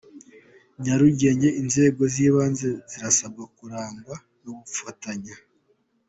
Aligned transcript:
Nyarugenge 0.83 1.47
Inzego 1.61 2.01
z’Ibanze 2.13 2.67
zirasabwa 2.91 3.43
kurangwa 3.55 4.15
n’ubufatanye 4.43 5.33